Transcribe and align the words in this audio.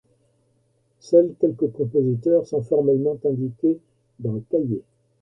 Seuls 0.99 1.35
quelques 1.39 1.71
compositeurs 1.73 2.47
sont 2.47 2.63
formellement 2.63 3.19
indiqués 3.23 3.77
dans 4.17 4.33
le 4.33 4.41
cahier. 4.49 4.81